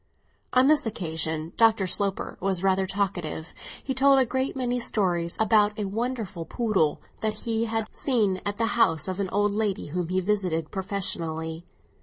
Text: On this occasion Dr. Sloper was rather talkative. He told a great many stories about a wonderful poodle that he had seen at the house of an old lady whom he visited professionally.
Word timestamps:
On 0.53 0.65
this 0.65 0.87
occasion 0.87 1.53
Dr. 1.57 1.85
Sloper 1.85 2.35
was 2.41 2.63
rather 2.63 2.87
talkative. 2.87 3.53
He 3.83 3.93
told 3.93 4.17
a 4.17 4.25
great 4.25 4.55
many 4.55 4.79
stories 4.79 5.37
about 5.39 5.77
a 5.77 5.85
wonderful 5.85 6.43
poodle 6.43 7.03
that 7.21 7.41
he 7.41 7.65
had 7.65 7.85
seen 7.95 8.41
at 8.43 8.57
the 8.57 8.65
house 8.73 9.07
of 9.07 9.19
an 9.19 9.29
old 9.29 9.51
lady 9.51 9.89
whom 9.89 10.07
he 10.07 10.19
visited 10.19 10.71
professionally. 10.71 11.67